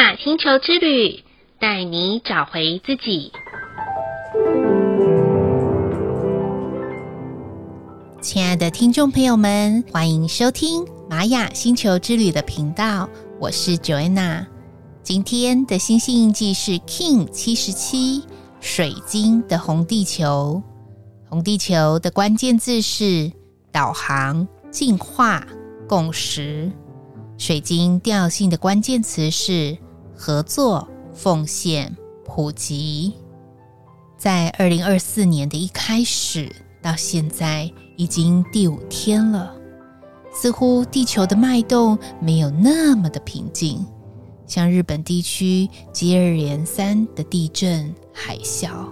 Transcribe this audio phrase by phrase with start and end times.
[0.00, 1.22] 雅星球之旅，
[1.58, 3.30] 带你找回自己。
[8.22, 14.46] 亲爱的听众朋友们，欢迎收听玛雅星球之旅的频道，我是 Joanna。
[15.02, 18.24] 今天的星星印记是 King 七十七，
[18.58, 20.62] 水晶的红地球。
[21.28, 23.30] 红地球的关键字是
[23.70, 25.46] 导航、进化、
[25.86, 26.72] 共识。
[27.36, 29.76] 水晶调性的关键词是
[30.22, 33.14] 合作、奉献、普及。
[34.18, 39.56] 在二零二四年的一开始到现在，已经第五天了，
[40.30, 43.82] 似乎地球的脉动没有那么的平静。
[44.46, 48.88] 像日本地区接二连三的地震、海啸，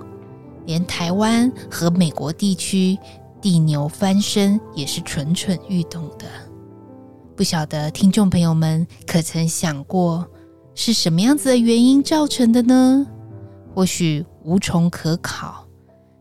[0.65, 2.97] 连台湾和美国地区
[3.43, 6.25] 地牛翻身也是蠢蠢欲动的。
[7.37, 10.27] 不晓得听众朋友们可曾想过，
[10.81, 13.05] 是什么样子的原因造成的呢？
[13.75, 15.67] 或许无从可考，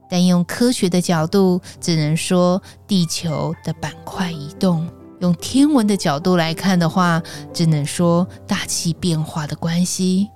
[0.10, 4.88] 但用科学的角度，只能说地球的板块移动；
[5.22, 7.22] 用天文的角度来看的话，
[7.54, 10.28] 只能说大气变化的关系，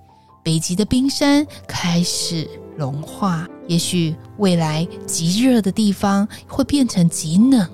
[0.43, 2.47] 北极的冰山开始
[2.77, 7.67] 融化，也许未来极热的地方会变成极冷。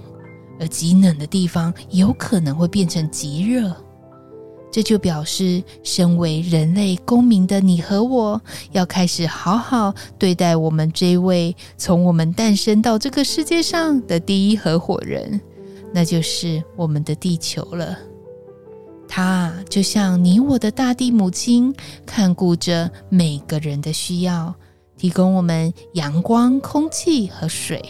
[0.62, 3.76] 而极冷的地方有可能会变成极热，
[4.78, 8.40] 这就表示，身为人类公民的你和我，
[8.74, 15.42] 要开始好好对待我们这位从我们诞生到这个世界上的第一合伙人，
[15.92, 17.98] 那就是我们的地球了。
[19.08, 21.74] 它就像你我的大地母亲，
[22.06, 24.54] 看顾着每个人的需要，
[24.96, 27.84] 提供我们阳光、空气和水。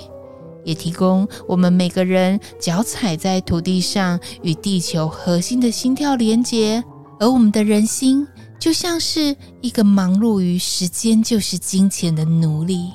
[0.67, 6.83] 也提供我们每个人脚踩在土地上与地球核心的心跳连接，
[7.21, 8.27] 而我们的人心
[8.59, 12.91] 就像是一个忙碌于时间就是金钱的奴隶，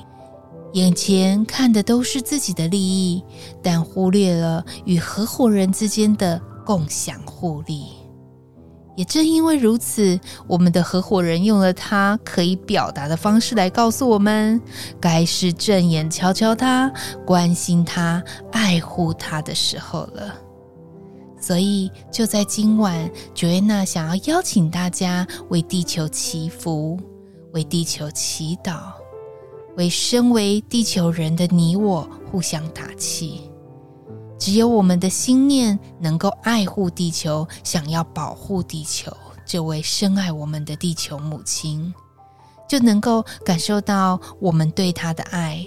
[0.73, 3.23] 眼前看的都是自己的利益，
[3.63, 7.85] 但忽略了与合伙人之间的共享互利。
[8.95, 14.61] 也正因为如此，我们的合伙人用了他可以表达的方式来告诉我们，
[14.99, 16.91] 该是正眼瞧瞧他、
[17.25, 20.35] 关心他、爱护他的时候了。
[21.39, 26.97] 所以，就在今晚，Joanna 想要邀请大家为地球祈福，
[27.51, 28.93] 为地球祈祷，
[29.75, 33.41] 为身为地球人的你我互相打气。
[34.43, 39.09] 只有我们的心念能够爱护地球，想要保护地球，
[39.45, 41.93] 这位深爱我们的地球母亲，
[42.67, 45.65] 就能够感受到我们对她的爱，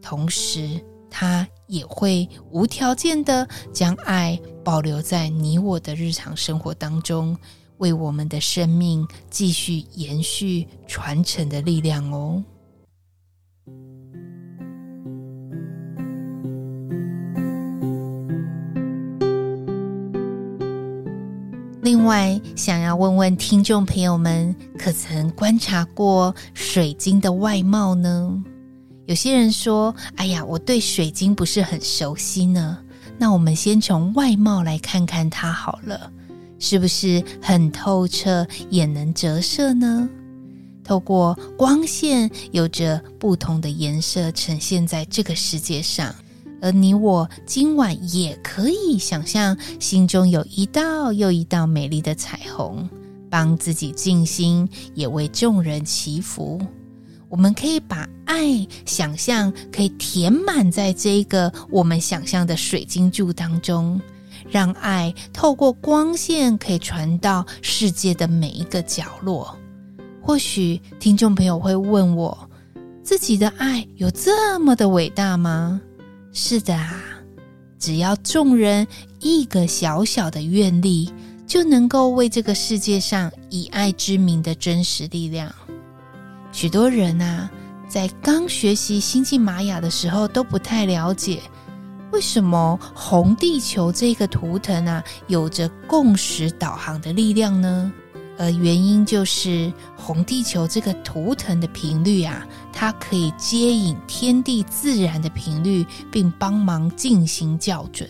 [0.00, 7.36] 同时她也会无条件的将爱保留在你我的日常生活当中，
[7.76, 12.42] 为我们的生命继续延续传承的力量哦。
[21.86, 28.42] 另外，想要问问听众朋友们，可曾观察过水晶的外貌呢？
[29.04, 32.76] 有些人说：“哎呀，我对水晶不是很熟悉呢。”
[33.18, 36.10] 那我们先从外貌来看看它好了，
[36.58, 40.08] 是不是很透彻，也能折射呢？
[40.82, 46.12] 透过光线，有着不同的颜色呈现在这个世界上。
[46.66, 52.88] 而你我今晚也可以想象，心中有一道又一道美丽的彩虹，
[53.30, 56.60] 帮自己静心，也为众人祈福。
[57.28, 64.00] 我们可以把爱想象可以填满在这个我们想象的水晶柱当中，
[64.50, 69.56] 让爱透过光线可以传到世界的每一个角落。
[70.20, 72.50] 或许听众朋友会问我，
[73.04, 75.80] 自己的爱有这么的伟大吗？
[76.38, 77.02] 是的啊，
[77.78, 78.86] 只要众人
[79.20, 81.10] 一个小小的愿力，
[81.46, 85.50] 就能够为这个世界上以爱之名的真实力量。
[86.52, 87.50] 许多人啊，
[87.88, 91.40] 在刚学习星际玛雅的时候都不太了解，
[92.12, 97.90] 为什么红地球这个图腾啊，有着共识导航的力量呢？
[98.38, 108.08] 而原因就是红地球这个图腾的频率啊，它可以接引天地自然的频率，并帮忙进行校准。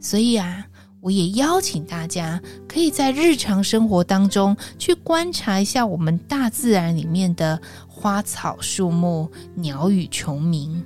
[0.00, 0.64] 所以啊，
[1.00, 10.84] 我也邀请大家可以在日常生活当中去观察一下我们大自然里面的花草树木、鸟语虫鸣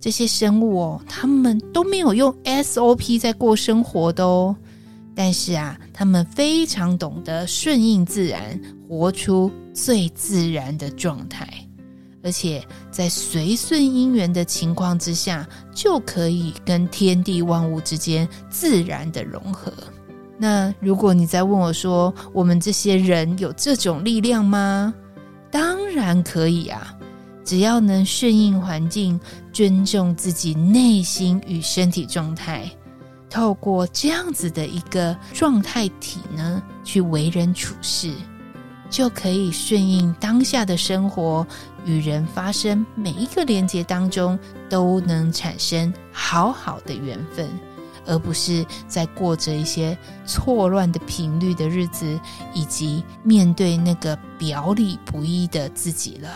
[0.00, 4.56] 这些生物哦，它们都没有用 SOP 在过生活的哦。
[5.14, 11.48] 但是啊，他们非常懂得顺应自然，活出最自然的状态，
[12.22, 19.72] 而且在随顺因缘的情况之下，就可以跟天地万物之间自然的融合。
[20.36, 24.92] 那如果你再问我说，我们这些人有这种力量吗？
[25.48, 26.92] 当然可以啊，
[27.44, 29.20] 只要能顺应环境，
[29.52, 32.68] 尊重自己内心与身体状态。
[33.34, 38.14] 透过这样子的一个状态体呢，去为人处事，
[38.88, 41.44] 就可以顺应当下的生活，
[41.84, 44.38] 与人发生每一个连接当中，
[44.70, 47.50] 都能产生好好的缘分，
[48.06, 52.20] 而不是在过着一些错乱的频率的日子，
[52.54, 56.30] 以及面对那个表里不一的自己了。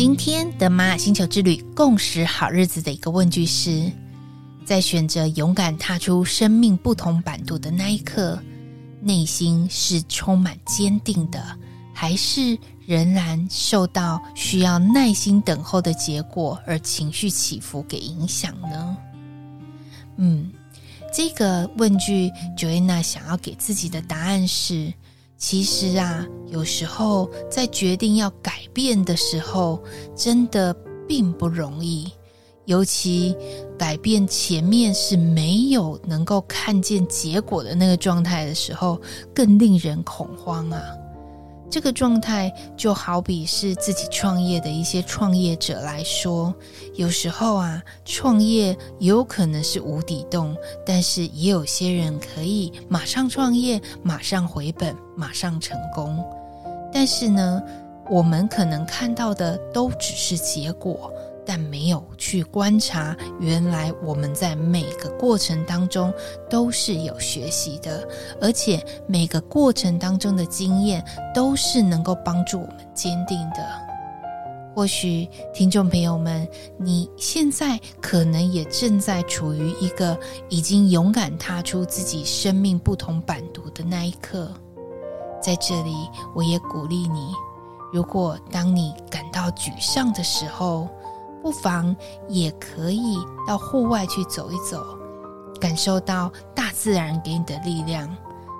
[0.00, 3.92] 今天的玛雅星球之旅共识好日子的一个问句是：
[4.64, 8.42] 在选择勇敢踏出生命不同版图的那一刻，
[9.02, 11.54] 内心是充满坚定的，
[11.92, 18.96] 还是仍然受到需要耐心等候的结果而情绪起伏给影响呢？
[20.16, 20.50] 嗯，
[21.12, 24.94] 这个问句，Joanna 想要给自己的答案是。
[25.36, 29.82] 其实啊，有时候在决定要改变的时候，
[30.16, 30.74] 真的
[31.06, 32.10] 并不容易。
[32.66, 33.36] 尤其
[33.76, 39.00] 改变前面是没有能够看见结果的那个状态的时候，
[39.34, 40.80] 更令人恐慌啊。
[41.68, 46.52] 这个状态就好比是自己创业的一些创业者来说，
[46.94, 56.22] 有时候啊，创业有可能是无底洞，但是也有些人可以马上创业，马上回本，马上成功。
[56.92, 57.62] 但是呢，
[58.10, 61.10] 我们可能看到的都只是结果。
[61.46, 66.12] 但没有去观察，原来我们在每个过程当中
[66.48, 68.06] 都是有学习的，
[68.40, 71.04] 而且每个过程当中的经验
[71.34, 73.66] 都是能够帮助我们坚定的。
[74.76, 76.46] 或许听众朋友们，
[76.76, 80.16] 你现在可能也正在处于一个
[80.50, 84.52] 已经勇敢踏出自己生命不同版图的那一刻，
[85.42, 85.92] 在这里，
[86.36, 87.32] 我也鼓励你，
[87.92, 90.88] 如果当你感到沮丧的时候，
[91.42, 91.94] 不妨
[92.28, 93.16] 也可以
[93.46, 94.84] 到户外去走一走，
[95.60, 98.08] 感受到大自然给你的力量。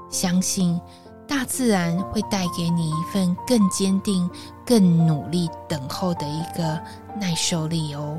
[0.09, 0.81] 相信
[1.29, 4.29] 大自然会带给你一份更坚定、
[4.67, 6.81] 更努力等候的一个
[7.17, 8.19] 耐受力哦。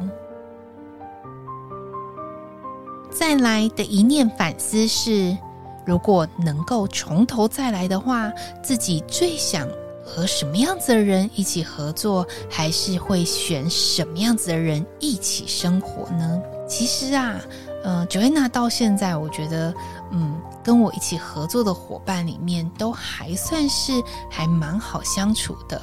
[3.11, 5.37] 再来的一念反思是：
[5.85, 8.31] 如果能够从头再来的话，
[8.63, 9.67] 自己最想。
[10.13, 16.41] 和什么样子的人一起合作，还是会选什么样子的人一起生活呢？
[16.67, 17.39] 其实啊，
[17.81, 19.73] 呃，Joanna 到现在，我觉得，
[20.11, 23.93] 嗯，跟我一起合作的伙伴里面，都还算是
[24.29, 25.81] 还蛮好相处的。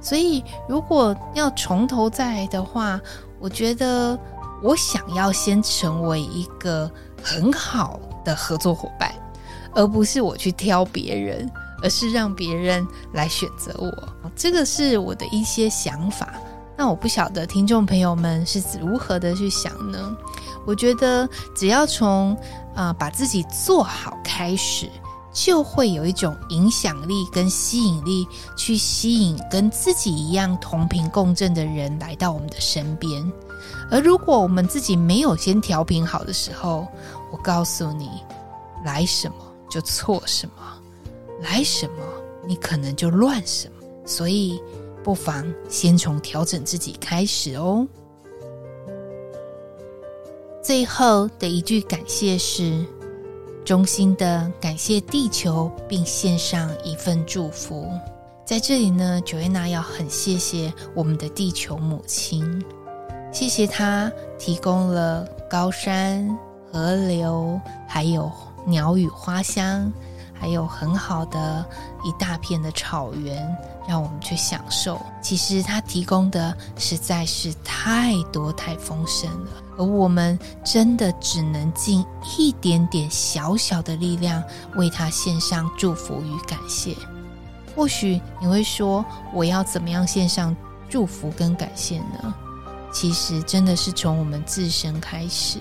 [0.00, 3.00] 所以，如果要从头再来的话，
[3.40, 4.16] 我觉得
[4.62, 6.88] 我想要先成为一个
[7.20, 9.12] 很好的合作伙伴，
[9.74, 11.50] 而不是我去挑别人。
[11.84, 13.92] 而是让别人来选择我，
[14.34, 16.32] 这个是我的一些想法。
[16.76, 20.16] 那我不晓得听众朋友们是如何的去想呢？
[20.66, 22.34] 我觉得只要从
[22.74, 24.90] 啊、把自己做好开始，
[25.30, 33.30] 就会有一种影响力跟吸引力，去吸引跟自己一样同频共振的人来到我们的身边。
[33.90, 36.88] 而如果我们自己没有先调频好的时候，
[37.30, 38.10] 我告诉你，
[38.84, 39.36] 来什么
[39.70, 40.73] 就错什么。
[41.44, 42.02] 来什么，
[42.46, 44.60] 你可能就乱什么，所以
[45.02, 47.86] 不妨先从调整自己开始哦。
[50.62, 52.82] 最后的一句感谢是：
[53.66, 57.86] 衷心的感谢地球，并献上一份祝福。
[58.46, 62.64] 在这里呢，Joanna 要很谢谢我们的地球母亲，
[63.30, 66.26] 谢谢她提供了高山、
[66.72, 68.32] 河流，还有
[68.66, 69.92] 鸟语花香。
[70.44, 71.64] 还有很好的
[72.04, 73.34] 一大片的草原，
[73.88, 75.00] 让我们去享受。
[75.22, 82.04] 其实它提供的实在是太多太丰盛了，而我们真的只能尽
[82.36, 84.44] 一点点小小的力量，
[84.76, 86.94] 为它献上祝福与感谢。
[87.74, 90.54] 或许你会说，我要怎么样献上
[90.90, 92.34] 祝福跟感谢呢？
[92.92, 95.58] 其实真的是从我们自身开始。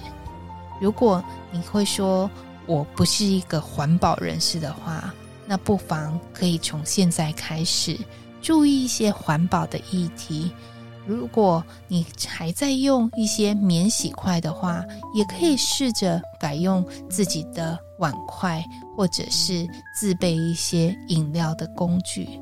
[0.81, 1.23] 如果
[1.53, 2.29] 你会说，
[2.65, 5.13] 我不是一个环保人士的话，
[5.45, 7.99] 那不妨可以从现在开始
[8.41, 10.51] 注意一些环保的议题，
[11.05, 18.63] 如果你还在用一些免洗筷的话，也可以试着改用自己的碗筷，
[18.95, 22.39] 或者是自备一些饮料的工具。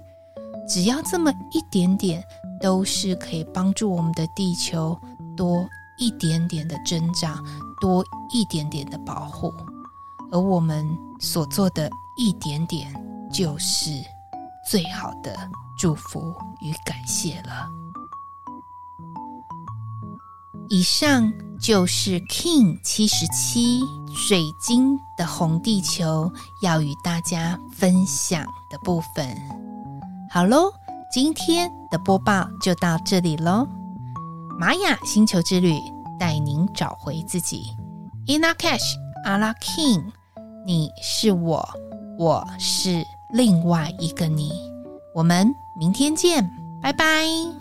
[0.68, 2.24] 只要这么一点点，
[2.62, 4.98] 都是可以帮助我们的地球
[5.36, 7.44] 多一点点的增长，
[7.82, 9.52] 多一点点的保护。
[10.32, 12.92] 而我们所做的一点点，
[13.32, 13.92] 就是
[14.70, 15.36] 最好的
[15.78, 17.70] 祝福与感谢了。
[20.70, 23.82] 以上就是 King 七十七
[24.16, 29.38] 水晶的红地球要与大家分享的部分。
[30.30, 30.72] 好喽，
[31.12, 33.68] 今天的播报就到这里喽。
[34.58, 35.78] 玛雅星球之旅
[36.18, 37.76] 带您找回自己。
[38.28, 38.96] Ina Cash
[39.26, 40.06] 阿拉 King
[40.66, 41.68] 你是我，
[42.18, 44.52] 我是另外一个你。
[45.14, 46.50] 我们明天见，
[46.82, 47.61] 拜拜。